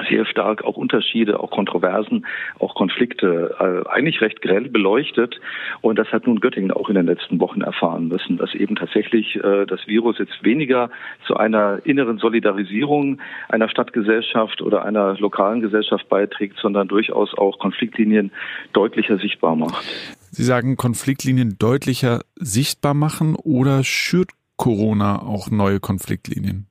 sehr 0.09 0.27
stark 0.27 0.65
auch 0.65 0.77
Unterschiede, 0.77 1.41
auch 1.41 1.51
Kontroversen, 1.51 2.27
auch 2.59 2.75
Konflikte 2.75 3.57
äh, 3.59 3.89
eigentlich 3.89 4.21
recht 4.21 4.43
grell 4.43 4.69
beleuchtet. 4.69 5.41
Und 5.81 5.99
das 5.99 6.09
hat 6.09 6.27
nun 6.27 6.41
Göttingen 6.41 6.71
auch 6.71 6.89
in 6.89 6.95
den 6.95 7.07
letzten 7.07 7.41
Wochen 7.41 7.63
erfahren 7.63 8.09
müssen, 8.09 8.37
dass 8.37 8.55
eben 8.55 8.77
tatsächlich 8.77 9.37
äh, 9.37 9.67
das 9.67 9.87
Virus 9.87 10.19
jetzt 10.19 10.43
weniger 10.45 10.91
zu 11.27 11.37
einer 11.37 11.81
inneren 11.85 12.19
Solidarisierung 12.19 13.21
einer 13.49 13.69
Stadtgesellschaft 13.69 14.63
oder 14.63 14.85
einer 14.85 15.19
lokalen 15.19 15.61
Gesellschaft 15.61 16.09
beiträgt, 16.09 16.59
sondern 16.61 16.89
durchaus 16.89 17.37
auch 17.37 17.59
Konfliktlinien 17.59 18.33
deutlicher 18.73 19.19
sichtbar 19.19 19.57
macht. 19.57 19.85
Sie 20.31 20.45
sagen 20.45 20.77
Konfliktlinien 20.77 21.57
deutlicher 21.59 22.21
sichtbar 22.37 22.95
machen 22.95 23.37
oder 23.37 23.85
schürt 23.85 24.31
Corona 24.57 25.23
auch 25.23 25.51
neue 25.51 25.81
Konfliktlinien? 25.81 26.67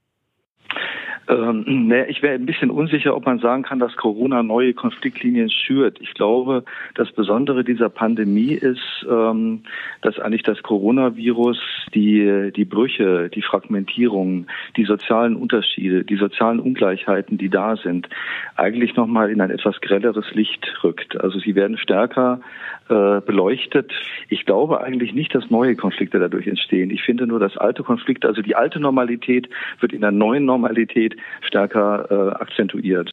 Ähm, 1.27 1.87
ne, 1.87 2.07
ich 2.07 2.21
wäre 2.21 2.35
ein 2.35 2.45
bisschen 2.45 2.69
unsicher, 2.69 3.15
ob 3.15 3.25
man 3.25 3.39
sagen 3.39 3.63
kann, 3.63 3.79
dass 3.79 3.95
Corona 3.95 4.43
neue 4.43 4.73
Konfliktlinien 4.73 5.49
schürt. 5.49 5.99
Ich 6.01 6.13
glaube, 6.13 6.63
das 6.93 7.11
Besondere 7.11 7.63
dieser 7.63 7.89
Pandemie 7.89 8.53
ist, 8.53 9.05
ähm, 9.09 9.63
dass 10.01 10.19
eigentlich 10.19 10.43
das 10.43 10.61
Coronavirus 10.61 11.59
die, 11.93 12.51
die 12.55 12.65
Brüche, 12.65 13.29
die 13.29 13.41
Fragmentierung, 13.41 14.47
die 14.77 14.85
sozialen 14.85 15.35
Unterschiede, 15.35 16.03
die 16.03 16.17
sozialen 16.17 16.59
Ungleichheiten, 16.59 17.37
die 17.37 17.49
da 17.49 17.75
sind, 17.75 18.07
eigentlich 18.55 18.95
nochmal 18.95 19.31
in 19.31 19.41
ein 19.41 19.51
etwas 19.51 19.81
grelleres 19.81 20.33
Licht 20.33 20.83
rückt. 20.83 21.19
Also 21.19 21.39
sie 21.39 21.55
werden 21.55 21.77
stärker 21.77 22.39
äh, 22.87 23.19
beleuchtet. 23.21 23.91
Ich 24.29 24.45
glaube 24.45 24.81
eigentlich 24.81 25.13
nicht, 25.13 25.33
dass 25.33 25.49
neue 25.49 25.75
Konflikte 25.75 26.19
dadurch 26.19 26.45
entstehen. 26.45 26.91
Ich 26.91 27.01
finde 27.01 27.25
nur, 27.25 27.39
dass 27.39 27.57
alte 27.57 27.81
Konflikte, 27.81 28.27
also 28.27 28.43
die 28.43 28.55
alte 28.55 28.79
Normalität 28.79 29.49
wird 29.79 29.91
in 29.91 30.01
der 30.01 30.11
neuen 30.11 30.45
Normalität 30.45 31.14
stärker 31.41 32.09
äh, 32.09 32.35
akzentuiert. 32.35 33.11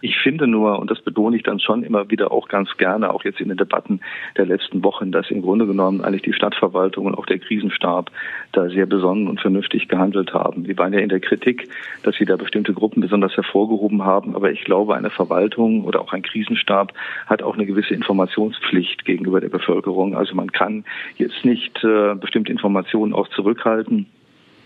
Ich 0.00 0.16
finde 0.18 0.46
nur, 0.46 0.78
und 0.78 0.90
das 0.90 1.00
betone 1.00 1.36
ich 1.36 1.42
dann 1.42 1.58
schon 1.58 1.82
immer 1.82 2.08
wieder 2.08 2.30
auch 2.30 2.48
ganz 2.48 2.76
gerne, 2.76 3.12
auch 3.12 3.24
jetzt 3.24 3.40
in 3.40 3.48
den 3.48 3.56
Debatten 3.56 4.00
der 4.36 4.46
letzten 4.46 4.84
Wochen, 4.84 5.10
dass 5.10 5.30
im 5.30 5.42
Grunde 5.42 5.66
genommen 5.66 6.02
eigentlich 6.02 6.22
die 6.22 6.32
Stadtverwaltung 6.32 7.06
und 7.06 7.16
auch 7.16 7.26
der 7.26 7.40
Krisenstab 7.40 8.12
da 8.52 8.68
sehr 8.68 8.86
besonnen 8.86 9.26
und 9.26 9.40
vernünftig 9.40 9.88
gehandelt 9.88 10.32
haben. 10.32 10.66
Sie 10.66 10.78
waren 10.78 10.92
ja 10.92 11.00
in 11.00 11.08
der 11.08 11.18
Kritik, 11.18 11.68
dass 12.04 12.14
sie 12.14 12.26
da 12.26 12.36
bestimmte 12.36 12.74
Gruppen 12.74 13.00
besonders 13.00 13.34
hervorgehoben 13.34 14.04
haben, 14.04 14.36
aber 14.36 14.52
ich 14.52 14.62
glaube, 14.64 14.94
eine 14.94 15.10
Verwaltung 15.10 15.84
oder 15.84 16.00
auch 16.00 16.12
ein 16.12 16.22
Krisenstab 16.22 16.92
hat 17.26 17.42
auch 17.42 17.54
eine 17.54 17.66
gewisse 17.66 17.94
Informationspflicht 17.94 19.04
gegenüber 19.04 19.40
der 19.40 19.48
Bevölkerung. 19.48 20.16
Also 20.16 20.34
man 20.36 20.52
kann 20.52 20.84
jetzt 21.16 21.44
nicht 21.44 21.82
äh, 21.82 22.14
bestimmte 22.14 22.52
Informationen 22.52 23.12
auch 23.12 23.28
zurückhalten. 23.28 24.06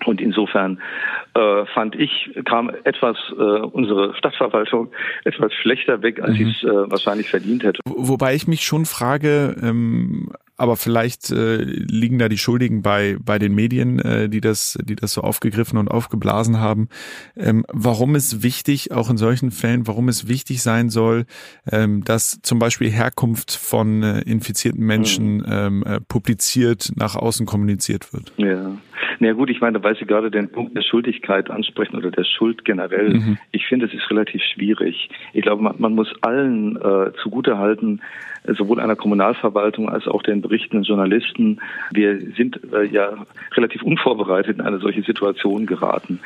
Und 0.04 0.20
insofern 0.20 0.80
äh, 1.34 1.64
fand 1.74 1.94
ich, 1.94 2.30
kam 2.44 2.70
etwas 2.84 3.16
äh, 3.30 3.42
unsere 3.42 4.14
Stadtverwaltung 4.16 4.92
etwas 5.24 5.52
schlechter 5.54 6.02
weg, 6.02 6.20
als 6.20 6.38
mhm. 6.38 6.46
ich 6.46 6.56
es 6.56 6.64
äh, 6.64 6.90
wahrscheinlich 6.90 7.28
verdient 7.28 7.62
hätte. 7.62 7.80
Wobei 7.84 8.34
ich 8.34 8.46
mich 8.46 8.62
schon 8.62 8.84
frage, 8.84 9.56
ähm, 9.62 10.32
aber 10.62 10.76
vielleicht 10.76 11.32
äh, 11.32 11.56
liegen 11.56 12.20
da 12.20 12.28
die 12.28 12.38
Schuldigen 12.38 12.82
bei 12.82 13.16
bei 13.20 13.40
den 13.40 13.52
Medien, 13.52 13.98
äh, 13.98 14.28
die 14.28 14.40
das 14.40 14.78
die 14.80 14.94
das 14.94 15.12
so 15.12 15.22
aufgegriffen 15.22 15.76
und 15.76 15.88
aufgeblasen 15.88 16.60
haben. 16.60 16.88
Ähm, 17.36 17.64
warum 17.72 18.14
es 18.14 18.44
wichtig, 18.44 18.92
auch 18.92 19.10
in 19.10 19.16
solchen 19.16 19.50
Fällen, 19.50 19.88
warum 19.88 20.08
es 20.08 20.28
wichtig 20.28 20.62
sein 20.62 20.88
soll, 20.88 21.24
ähm, 21.70 22.04
dass 22.04 22.40
zum 22.42 22.60
Beispiel 22.60 22.90
Herkunft 22.90 23.50
von 23.50 24.04
äh, 24.04 24.20
infizierten 24.20 24.86
Menschen 24.86 25.38
mhm. 25.38 25.46
ähm, 25.48 25.84
äh, 25.84 26.00
publiziert 26.00 26.92
nach 26.94 27.16
außen 27.16 27.44
kommuniziert 27.44 28.12
wird? 28.12 28.32
Ja. 28.36 28.76
Na 29.18 29.28
ja, 29.28 29.34
gut, 29.34 29.50
ich 29.50 29.60
meine, 29.60 29.82
weil 29.82 29.96
Sie 29.96 30.04
gerade 30.04 30.30
den 30.30 30.50
Punkt 30.50 30.76
der 30.76 30.82
Schuldigkeit 30.82 31.50
ansprechen 31.50 31.96
oder 31.96 32.10
der 32.10 32.24
Schuld 32.24 32.64
generell. 32.64 33.14
Mhm. 33.14 33.38
Ich 33.50 33.66
finde, 33.66 33.86
es 33.86 33.94
ist 33.94 34.08
relativ 34.10 34.42
schwierig. 34.54 35.08
Ich 35.32 35.42
glaube, 35.42 35.62
man, 35.62 35.74
man 35.78 35.94
muss 35.94 36.12
allen 36.22 36.76
äh, 36.76 37.12
zugutehalten, 37.22 38.00
sowohl 38.46 38.80
einer 38.80 38.96
Kommunalverwaltung 38.96 39.88
als 39.88 40.06
auch 40.06 40.22
den 40.22 40.40
berichtenden 40.52 40.84
Journalisten. 40.84 41.60
Wir 41.92 42.18
sind 42.36 42.60
äh, 42.74 42.84
ja 42.84 43.24
relativ 43.56 43.82
unvorbereitet 43.82 44.58
in 44.58 44.60
eine 44.60 44.80
solche 44.80 45.02
Situation 45.02 45.64
geraten. 45.64 46.20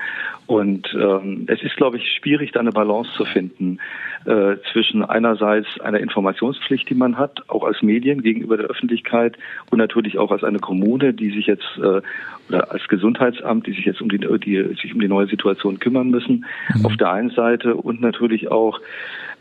Und 0.47 0.93
ähm, 0.95 1.45
es 1.47 1.63
ist, 1.63 1.77
glaube 1.77 1.99
ich, 1.99 2.11
schwierig, 2.13 2.51
da 2.51 2.61
eine 2.61 2.73
Balance 2.73 3.11
zu 3.17 3.25
finden 3.25 3.79
äh, 4.25 4.57
zwischen 4.73 5.05
einerseits 5.05 5.69
einer 5.81 6.01
Informationspflicht, 6.01 6.91
die 6.91 6.95
man 6.95 7.19
hat, 7.19 7.49
auch 7.49 7.63
als 7.63 7.83
Medien 7.83 8.23
gegenüber 8.23 8.57
der 8.57 8.67
Öffentlichkeit 8.67 9.37
und 9.71 9.79
natürlich 9.79 10.19
auch 10.19 10.33
als 10.33 10.43
eine 10.43 10.59
Kommune, 10.59 11.15
die 11.15 11.31
sich 11.31 11.47
jetzt 11.47 11.79
äh, 11.79 12.01
oder 12.49 12.71
als 12.71 12.87
Gesundheitsamt, 12.89 13.67
die 13.67 13.73
sich 13.73 13.85
jetzt 13.85 14.01
um 14.01 14.09
die, 14.09 14.19
die 14.19 14.75
sich 14.81 14.95
um 14.95 15.01
die 15.01 15.09
neue 15.09 15.27
Situation 15.27 15.79
kümmern 15.79 16.11
müssen, 16.11 16.45
mhm. 16.75 16.87
auf 16.87 16.97
der 16.97 17.11
einen 17.13 17.31
Seite 17.31 17.75
und 17.77 18.01
natürlich 18.01 18.51
auch 18.51 18.81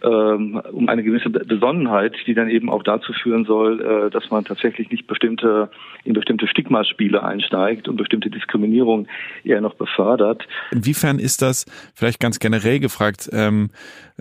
ähm, 0.04 0.62
um 0.72 0.89
eine 0.89 1.04
gewisse 1.04 1.30
Besonnenheit, 1.30 2.15
die 2.27 2.34
dann 2.34 2.50
eben 2.50 2.70
auch 2.70 2.84
dazu 2.84 3.13
führen 3.13 3.46
soll, 3.46 3.82
äh, 3.82 4.10
dass 4.10 4.30
man 4.30 4.46
tatsächlich 4.46 4.75
nicht 4.91 5.08
bestimmte 5.08 5.70
in 6.03 6.13
bestimmte 6.13 6.48
Stigmaspiele 6.48 7.24
einsteigt 7.24 7.88
und 7.88 7.98
bestimmte 7.98 8.29
Diskriminierung 8.29 9.08
eher 9.44 9.62
noch 9.62 9.75
befördert. 9.75 10.48
Inwiefern 10.72 11.20
ist 11.20 11.41
das 11.41 11.65
vielleicht 11.96 12.20
ganz 12.20 12.39
generell 12.39 12.79
gefragt 12.79 13.29
ähm, 13.34 13.70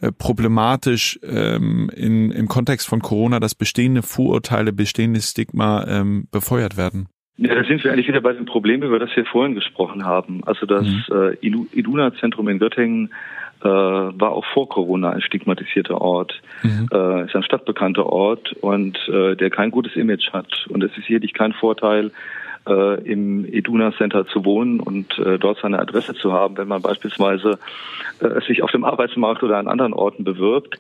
äh, 0.01 0.11
problematisch 0.13 1.19
ähm, 1.23 1.91
in, 1.95 2.31
im 2.31 2.49
Kontext 2.49 2.89
von 2.89 3.01
Corona, 3.01 3.41
dass 3.41 3.55
bestehende 3.55 4.03
Vorurteile, 4.03 4.73
bestehende 4.73 5.21
Stigma 5.21 5.85
ähm, 5.87 6.27
befeuert 6.31 6.77
werden? 6.77 7.09
Ja, 7.37 7.55
da 7.55 7.65
sind 7.65 7.83
wir 7.83 7.93
eigentlich 7.93 8.07
wieder 8.07 8.21
bei 8.21 8.33
dem 8.33 8.47
Problem, 8.47 8.83
über 8.83 9.01
das 9.01 9.11
wir 9.17 9.25
vorhin 9.25 9.57
gesprochen 9.57 10.05
haben. 10.05 10.45
Also 10.45 10.67
das 10.67 10.85
mhm. 10.85 11.05
äh, 11.11 11.35
Iduna-Zentrum 11.79 12.49
in 12.49 12.61
Göttingen 12.61 13.13
äh, 13.65 13.69
war 13.69 14.33
auch 14.33 14.45
vor 14.53 14.69
Corona 14.69 15.11
ein 15.11 15.23
stigmatisierter 15.23 16.01
Ort, 16.01 16.41
mhm. 16.63 16.89
äh, 16.93 17.25
ist 17.25 17.35
ein 17.35 17.43
stadtbekannter 17.43 18.07
Ort 18.07 18.53
und 18.61 18.99
äh, 19.09 19.35
der 19.37 19.51
kein 19.51 19.71
gutes 19.71 19.97
Image 19.97 20.33
hat. 20.33 20.67
Und 20.69 20.83
es 20.85 20.91
ist 20.91 21.07
sicherlich 21.07 21.33
kein 21.33 21.53
Vorteil, 21.55 22.11
äh, 22.69 23.01
im 23.03 23.45
Eduna 23.45 23.93
Center 23.93 24.27
zu 24.27 24.45
wohnen 24.45 24.81
und 24.81 25.19
äh, 25.19 25.39
dort 25.39 25.59
seine 25.61 25.79
Adresse 25.79 26.15
zu 26.15 26.33
haben, 26.33 26.57
wenn 26.57 26.69
man 26.69 26.83
beispielsweise 26.83 27.59
äh, 28.21 28.41
sich 28.47 28.63
auf 28.63 28.71
dem 28.71 28.85
Arbeitsmarkt 28.85 29.43
oder 29.43 29.59
an 29.59 29.69
anderen 29.69 29.93
Orten 29.93 30.25
bewirbt. 30.25 30.79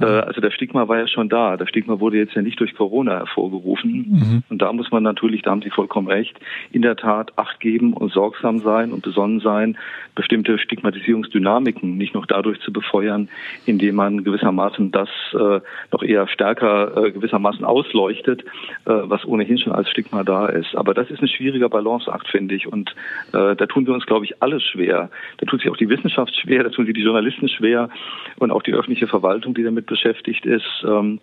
Äh, 0.00 0.04
also 0.04 0.40
der 0.40 0.50
Stigma 0.50 0.88
war 0.88 0.98
ja 0.98 1.08
schon 1.08 1.28
da. 1.28 1.56
Der 1.56 1.66
Stigma 1.66 2.00
wurde 2.00 2.18
jetzt 2.18 2.34
ja 2.34 2.42
nicht 2.42 2.60
durch 2.60 2.74
Corona 2.74 3.18
hervorgerufen. 3.18 3.92
Mhm. 4.08 4.42
Und 4.48 4.62
da 4.62 4.72
muss 4.72 4.90
man 4.90 5.02
natürlich, 5.02 5.42
da 5.42 5.50
haben 5.50 5.62
Sie 5.62 5.70
vollkommen 5.70 6.08
recht, 6.08 6.38
in 6.70 6.82
der 6.82 6.96
Tat 6.96 7.32
Acht 7.36 7.60
geben 7.60 7.92
und 7.92 8.12
sorgsam 8.12 8.60
sein 8.60 8.92
und 8.92 9.02
besonnen 9.02 9.40
sein, 9.40 9.76
bestimmte 10.14 10.58
Stigmatisierungsdynamiken 10.58 11.96
nicht 11.96 12.14
noch 12.14 12.26
dadurch 12.26 12.60
zu 12.60 12.72
befeuern, 12.72 13.28
indem 13.66 13.96
man 13.96 14.24
gewissermaßen 14.24 14.90
das 14.90 15.08
äh, 15.34 15.60
noch 15.92 16.02
eher 16.02 16.28
stärker 16.28 17.04
äh, 17.04 17.10
gewissermaßen 17.12 17.64
ausleuchtet, 17.64 18.42
äh, 18.84 18.92
was 19.02 19.24
ohnehin 19.26 19.58
schon 19.58 19.72
als 19.72 19.90
Stigma 19.90 20.24
da 20.24 20.46
ist. 20.46 20.74
Aber 20.76 20.94
das 20.94 21.10
ist 21.10 21.20
ein 21.26 21.36
schwieriger 21.36 21.68
Balanceakt, 21.68 22.28
finde 22.28 22.54
ich. 22.54 22.66
Und 22.66 22.90
äh, 23.32 23.54
da 23.56 23.66
tun 23.66 23.86
wir 23.86 23.94
uns, 23.94 24.06
glaube 24.06 24.24
ich, 24.24 24.42
alle 24.42 24.60
schwer. 24.60 25.10
Da 25.38 25.46
tut 25.46 25.60
sich 25.60 25.70
auch 25.70 25.76
die 25.76 25.88
Wissenschaft 25.88 26.34
schwer, 26.36 26.64
da 26.64 26.70
tun 26.70 26.86
sich 26.86 26.94
die 26.94 27.02
Journalisten 27.02 27.48
schwer 27.48 27.90
und 28.38 28.50
auch 28.50 28.62
die 28.62 28.72
öffentliche 28.72 29.06
Verwaltung, 29.06 29.54
die 29.54 29.62
damit 29.62 29.86
beschäftigt 29.86 30.46
ist. 30.46 30.84
Ähm, 30.84 31.20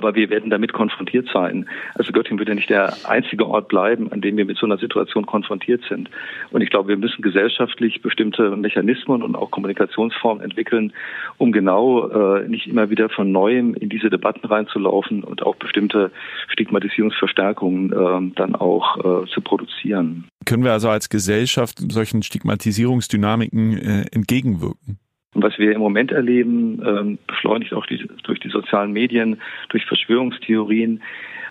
Aber 0.00 0.14
wir 0.14 0.30
werden 0.30 0.48
damit 0.48 0.72
konfrontiert 0.72 1.28
sein. 1.30 1.68
Also 1.94 2.10
Göttingen 2.10 2.38
wird 2.38 2.48
ja 2.48 2.54
nicht 2.54 2.70
der 2.70 2.96
einzige 3.06 3.46
Ort 3.46 3.68
bleiben, 3.68 4.10
an 4.10 4.22
dem 4.22 4.38
wir 4.38 4.46
mit 4.46 4.56
so 4.56 4.64
einer 4.64 4.78
Situation 4.78 5.26
konfrontiert 5.26 5.82
sind. 5.90 6.08
Und 6.50 6.62
ich 6.62 6.70
glaube, 6.70 6.88
wir 6.88 6.96
müssen 6.96 7.20
gesellschaftlich 7.20 8.00
bestimmte 8.00 8.56
Mechanismen 8.56 9.22
und 9.22 9.36
auch 9.36 9.50
Kommunikationsformen 9.50 10.42
entwickeln, 10.42 10.94
um 11.36 11.52
genau 11.52 12.08
äh, 12.08 12.48
nicht 12.48 12.66
immer 12.66 12.88
wieder 12.88 13.10
von 13.10 13.30
neuem 13.30 13.74
in 13.74 13.90
diese 13.90 14.08
Debatten 14.08 14.46
reinzulaufen 14.46 15.22
und 15.22 15.42
auch 15.42 15.56
bestimmte 15.56 16.10
Stigmatisierungsverstärkungen 16.48 17.92
äh, 17.92 18.34
dann 18.36 18.54
auch 18.54 19.24
äh, 19.24 19.26
zu 19.28 19.42
produzieren. 19.42 20.24
Können 20.46 20.64
wir 20.64 20.72
also 20.72 20.88
als 20.88 21.10
Gesellschaft 21.10 21.78
solchen 21.92 22.22
Stigmatisierungsdynamiken 22.22 23.76
äh, 23.76 24.04
entgegenwirken? 24.12 24.98
Und 25.34 25.44
was 25.44 25.58
wir 25.58 25.72
im 25.72 25.80
Moment 25.80 26.10
erleben, 26.10 26.82
ähm, 26.84 27.18
beschleunigt 27.26 27.72
auch 27.72 27.86
die, 27.86 28.04
durch 28.24 28.40
die 28.40 28.48
sozialen 28.48 28.92
Medien, 28.92 29.40
durch 29.68 29.84
Verschwörungstheorien, 29.86 31.00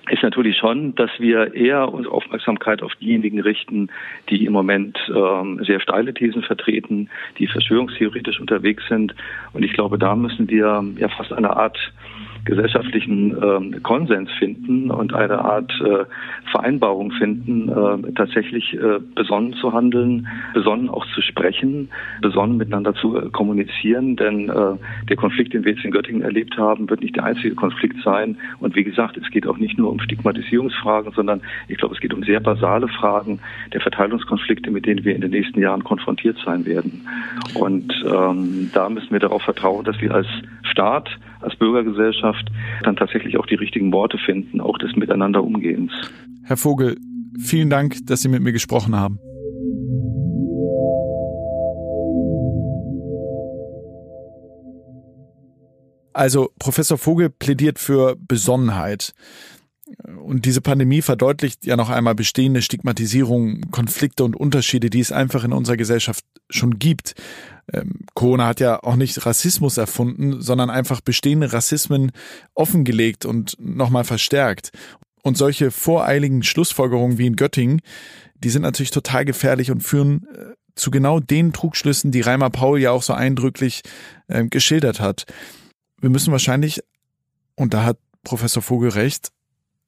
ist 0.10 0.24
natürlich 0.24 0.58
schon, 0.58 0.96
dass 0.96 1.12
wir 1.20 1.54
eher 1.54 1.94
unsere 1.94 2.14
Aufmerksamkeit 2.14 2.82
auf 2.82 2.94
diejenigen 2.96 3.40
richten, 3.40 3.90
die 4.30 4.46
im 4.46 4.54
Moment 4.54 4.98
ähm, 5.14 5.64
sehr 5.64 5.80
steile 5.80 6.14
Thesen 6.14 6.42
vertreten, 6.42 7.10
die 7.38 7.48
verschwörungstheoretisch 7.48 8.40
unterwegs 8.40 8.84
sind. 8.90 9.14
Und 9.54 9.64
ich 9.64 9.74
glaube, 9.74 9.98
da 9.98 10.16
müssen 10.16 10.50
wir 10.50 10.84
ja 10.98 11.10
fast 11.10 11.32
eine 11.32 11.56
Art 11.56 11.78
gesellschaftlichen 12.46 13.76
äh, 13.76 13.80
Konsens 13.80 14.30
finden 14.40 14.92
und 14.92 15.14
eine 15.14 15.40
Art 15.40 15.72
äh, 15.82 16.06
Vereinbarung 16.52 17.12
finden, 17.12 17.70
äh, 17.70 18.12
tatsächlich 18.14 18.74
äh, 18.74 19.00
besonnen 19.16 19.54
zu 19.54 19.74
handeln, 19.74 20.28
besonnen 20.54 20.90
auch 20.90 21.06
zu 21.14 21.22
sprechen, 21.22 21.90
besonnen 22.22 22.58
miteinander 22.58 22.94
zu 22.96 23.18
äh, 23.18 23.30
kommunizieren. 23.30 24.16
Denn 24.16 24.50
äh, 24.50 24.76
der 25.08 25.16
Konflikt, 25.16 25.54
den 25.54 25.66
wir 25.66 25.74
jetzt 25.74 25.86
in 25.86 25.92
Göttingen 25.92 26.22
erlebt 26.22 26.58
haben, 26.58 26.90
wird 26.90 27.02
nicht 27.02 27.16
der 27.16 27.26
einzige 27.26 27.56
Konflikt 27.56 28.02
sein. 28.04 28.38
Und 28.60 28.76
wie 28.76 28.84
gesagt, 28.84 29.18
es 29.18 29.30
geht 29.32 29.48
auch 29.48 29.58
nicht 29.58 29.78
nur 29.78 29.92
um 29.92 30.00
Stigmatisierungsfragen, 30.00 31.12
sondern 31.14 31.42
ich 31.68 31.78
glaube, 31.78 31.96
es 31.96 32.02
geht 32.02 32.14
um 32.14 32.24
sehr 32.24 32.40
basale 32.40 32.88
Fragen 32.88 33.40
der 33.74 33.82
Verteilungskonflikte, 33.82 34.72
mit 34.72 34.86
denen 34.86 35.06
wir 35.06 35.16
in 35.16 35.22
den 35.22 35.32
nächsten 35.32 35.60
Jahren 35.60 35.84
konfrontiert 35.84 36.38
sein 36.44 36.66
werden. 36.66 37.06
Und 37.56 37.94
ähm, 38.06 38.70
da 38.74 38.90
müssen 38.90 39.12
wir 39.12 39.20
darauf 39.20 39.44
vertrauen, 39.44 39.86
dass 39.86 40.00
wir 40.02 40.14
als 40.14 40.28
Staat, 40.64 41.10
als 41.42 41.56
Bürgergesellschaft 41.56 42.50
dann 42.84 42.96
tatsächlich 42.96 43.38
auch 43.38 43.46
die 43.46 43.56
richtigen 43.56 43.92
Worte 43.92 44.18
finden, 44.18 44.62
auch 44.62 44.78
des 44.78 44.96
Miteinanderumgehens. 44.96 45.92
Herr 46.44 46.58
Vogel, 46.58 46.98
vielen 47.40 47.70
Dank, 47.70 47.98
dass 48.06 48.22
Sie 48.22 48.30
mit 48.30 48.42
mir 48.42 48.52
gesprochen 48.52 48.96
haben. 48.96 49.20
Also 56.14 56.50
Professor 56.60 56.98
Vogel 56.98 57.30
plädiert 57.30 57.80
für 57.80 58.18
Besonnenheit. 58.18 59.14
Und 60.24 60.46
diese 60.46 60.62
Pandemie 60.62 61.02
verdeutlicht 61.02 61.66
ja 61.66 61.76
noch 61.76 61.90
einmal 61.90 62.14
bestehende 62.14 62.62
Stigmatisierung, 62.62 63.72
Konflikte 63.72 64.24
und 64.24 64.36
Unterschiede, 64.36 64.90
die 64.90 65.00
es 65.00 65.12
einfach 65.12 65.44
in 65.44 65.54
unserer 65.54 65.78
Gesellschaft 65.78 66.26
schon 66.50 66.78
gibt. 66.78 67.16
Ähm, 67.74 68.02
Corona 68.14 68.48
hat 68.48 68.60
ja 68.60 68.82
auch 68.84 68.96
nicht 68.96 69.26
Rassismus 69.26 69.78
erfunden, 69.78 70.42
sondern 70.42 70.70
einfach 70.70 71.02
bestehende 71.02 71.52
Rassismen 71.54 72.12
offengelegt 72.54 73.26
und 73.26 73.56
nochmal 73.60 74.04
verstärkt. 74.04 74.72
Und 75.22 75.38
solche 75.38 75.72
voreiligen 75.72 76.44
Schlussfolgerungen 76.44 77.18
wie 77.18 77.28
in 77.28 77.36
Göttingen, 77.36 77.82
die 78.36 78.50
sind 78.50 78.62
natürlich 78.62 78.92
total 78.92 79.26
gefährlich 79.26 79.72
und 79.72 79.82
führen 79.82 80.26
äh, 80.34 80.54
zu 80.76 80.92
genau 80.92 81.20
den 81.20 81.52
Trugschlüssen, 81.54 82.12
die 82.12 82.22
Reimer 82.22 82.50
Paul 82.50 82.80
ja 82.80 82.92
auch 82.92 83.04
so 83.04 83.14
eindrücklich 83.14 83.82
äh, 84.28 84.46
geschildert 84.46 85.00
hat. 85.00 85.26
Wir 86.00 86.10
müssen 86.10 86.32
wahrscheinlich, 86.32 86.82
und 87.56 87.74
da 87.74 87.84
hat 87.84 87.98
Professor 88.24 88.64
Vogel 88.64 88.90
recht, 88.90 89.30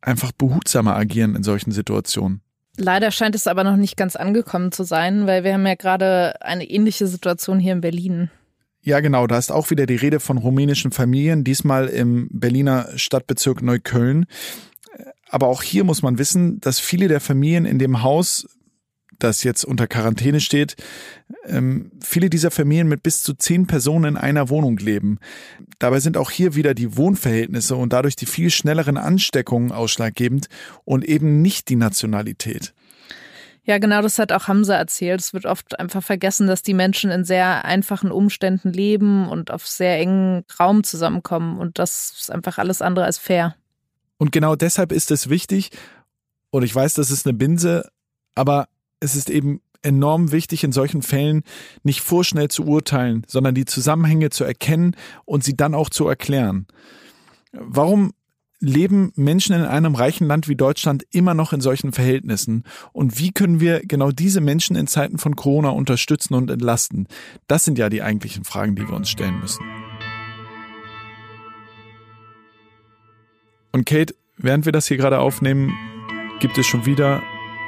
einfach 0.02 0.32
behutsamer 0.34 0.96
agieren 0.96 1.36
in 1.36 1.44
solchen 1.44 1.72
Situationen. 1.72 2.42
Leider 2.78 3.12
scheint 3.12 3.36
es 3.36 3.48
aber 3.48 3.64
noch 3.64 3.76
nicht 3.76 3.98
ganz 3.98 4.16
angekommen 4.16 4.72
zu 4.72 4.84
sein, 4.84 5.28
weil 5.28 5.44
wir 5.44 5.54
haben 5.54 5.68
ja 5.68 5.76
gerade 5.76 6.42
eine 6.42 6.70
ähnliche 6.70 7.08
Situation 7.08 7.60
hier 7.60 7.74
in 7.74 7.82
Berlin. 7.82 8.30
Ja, 8.82 9.00
genau, 9.00 9.28
da 9.28 9.38
ist 9.38 9.52
auch 9.52 9.70
wieder 9.70 9.86
die 9.86 9.96
Rede 9.96 10.20
von 10.20 10.38
rumänischen 10.38 10.92
Familien, 10.92 11.44
diesmal 11.44 11.88
im 11.88 12.30
Berliner 12.32 12.90
Stadtbezirk 12.96 13.62
Neukölln. 13.62 14.26
Aber 15.30 15.48
auch 15.48 15.62
hier 15.62 15.84
muss 15.84 16.02
man 16.02 16.18
wissen, 16.18 16.60
dass 16.62 16.80
viele 16.80 17.08
der 17.08 17.22
Familien 17.22 17.66
in 17.66 17.78
dem 17.78 18.02
Haus 18.02 18.48
das 19.24 19.44
jetzt 19.44 19.64
unter 19.64 19.88
Quarantäne 19.88 20.40
steht, 20.40 20.76
ähm, 21.46 21.92
viele 22.04 22.30
dieser 22.30 22.52
Familien 22.52 22.88
mit 22.88 23.04
bis 23.04 23.24
zu 23.24 23.34
zehn 23.34 23.68
Personen 23.68 24.16
in 24.16 24.18
einer 24.18 24.50
Wohnung 24.50 24.78
leben. 24.78 25.20
Dabei 25.80 26.00
sind 26.00 26.18
auch 26.18 26.32
hier 26.32 26.56
wieder 26.56 26.74
die 26.74 26.98
Wohnverhältnisse 26.98 27.76
und 27.76 27.94
dadurch 27.94 28.16
die 28.16 28.26
viel 28.26 28.50
schnelleren 28.50 28.98
Ansteckungen 28.98 29.72
ausschlaggebend 29.72 30.48
und 30.86 31.06
eben 31.06 31.42
nicht 31.42 31.70
die 31.70 31.76
Nationalität. 31.76 32.74
Ja, 33.64 33.78
genau, 33.78 34.02
das 34.02 34.18
hat 34.18 34.32
auch 34.32 34.48
Hamza 34.48 34.76
erzählt. 34.76 35.22
Es 35.22 35.34
wird 35.34 35.46
oft 35.46 35.80
einfach 35.80 36.04
vergessen, 36.04 36.48
dass 36.48 36.64
die 36.64 36.74
Menschen 36.74 37.12
in 37.12 37.24
sehr 37.24 37.64
einfachen 37.64 38.12
Umständen 38.12 38.74
leben 38.74 39.30
und 39.30 39.52
auf 39.52 39.68
sehr 39.68 40.00
engen 40.00 40.44
Raum 40.60 40.84
zusammenkommen. 40.84 41.60
Und 41.60 41.78
das 41.78 42.16
ist 42.20 42.32
einfach 42.32 42.58
alles 42.58 42.82
andere 42.82 43.06
als 43.06 43.20
fair. 43.20 43.56
Und 44.18 44.32
genau 44.32 44.56
deshalb 44.56 44.92
ist 44.92 45.12
es 45.12 45.30
wichtig, 45.30 45.70
und 46.52 46.64
ich 46.64 46.76
weiß, 46.76 46.96
das 46.96 47.12
ist 47.12 47.26
eine 47.26 47.34
Binse, 47.34 47.90
aber 48.36 48.68
es 49.02 49.16
ist 49.16 49.30
eben 49.30 49.60
enorm 49.82 50.32
wichtig, 50.32 50.64
in 50.64 50.72
solchen 50.72 51.02
Fällen 51.02 51.44
nicht 51.84 52.02
vorschnell 52.02 52.48
zu 52.48 52.66
urteilen, 52.66 53.24
sondern 53.28 53.56
die 53.56 53.66
Zusammenhänge 53.66 54.30
zu 54.30 54.44
erkennen 54.44 54.96
und 55.26 55.44
sie 55.44 55.58
dann 55.58 55.74
auch 55.74 55.90
zu 55.90 56.08
erklären. 56.08 56.68
Warum 57.52 58.14
leben 58.60 59.12
Menschen 59.16 59.56
in 59.56 59.64
einem 59.64 59.96
reichen 59.96 60.28
Land 60.28 60.48
wie 60.48 60.56
Deutschland 60.56 61.04
immer 61.12 61.34
noch 61.34 61.52
in 61.52 61.62
solchen 61.62 61.92
Verhältnissen? 61.94 62.64
Und 62.94 63.20
wie 63.20 63.32
können 63.32 63.60
wir 63.60 63.80
genau 63.80 64.12
diese 64.12 64.40
Menschen 64.40 64.76
in 64.76 64.86
Zeiten 64.86 65.18
von 65.18 65.36
Corona 65.36 65.70
unterstützen 65.70 66.36
und 66.36 66.52
entlasten? 66.52 67.08
Das 67.48 67.66
sind 67.66 67.80
ja 67.80 67.90
die 67.90 68.04
eigentlichen 68.04 68.44
Fragen, 68.44 68.76
die 68.76 68.88
wir 68.88 68.96
uns 68.96 69.10
stellen 69.10 69.40
müssen. 69.40 69.66
Und 73.72 73.86
Kate, 73.86 74.14
während 74.38 74.66
wir 74.66 74.72
das 74.72 74.88
hier 74.88 74.98
gerade 74.98 75.20
aufnehmen, 75.20 75.74
gibt 76.40 76.58
es 76.60 76.68
schon 76.68 76.86
wieder 76.86 77.24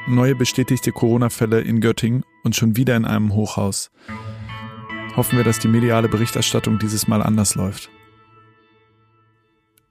neue 0.08 0.36
bestätigte 0.36 0.92
Corona-Fälle 0.92 1.62
in 1.62 1.82
Göttingen 1.82 2.24
und 2.44 2.56
schon 2.56 2.76
wieder 2.76 2.96
in 2.96 3.06
einem 3.06 3.34
Hochhaus. 3.34 3.92
Hoffen 5.16 5.38
wir, 5.38 5.44
dass 5.44 5.60
die 5.60 5.68
mediale 5.68 6.10
Berichterstattung 6.10 6.80
dieses 6.80 7.08
Mal 7.08 7.22
anders 7.22 7.56
läuft. 7.56 7.90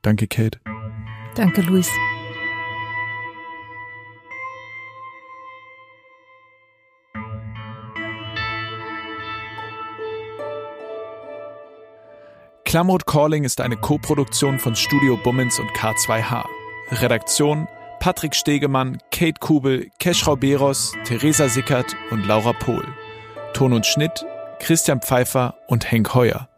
Danke, 0.03 0.27
Kate. 0.27 0.59
Danke, 1.35 1.63
Luis. 1.63 1.89
Klamroth 12.65 13.05
Calling 13.05 13.45
ist 13.45 13.61
eine 13.61 13.77
Koproduktion 13.77 14.59
von 14.59 14.75
Studio 14.75 15.19
Bummens 15.23 15.59
und 15.59 15.69
K2H. 15.73 16.47
Redaktion 16.91 17.69
Patrick 18.03 18.35
Stegemann, 18.35 18.99
Kate 19.13 19.39
Kubel, 19.39 19.89
Keschrau 20.01 20.35
Beros, 20.35 20.93
Theresa 21.05 21.49
Sickert 21.49 21.95
und 22.11 22.27
Laura 22.27 22.53
Pohl. 22.53 22.85
Ton 23.55 23.73
und 23.73 23.87
Schnitt 23.87 24.27
Christian 24.59 25.01
Pfeiffer 25.01 25.55
und 25.69 25.89
Henk 25.89 26.13
Heuer. 26.13 26.49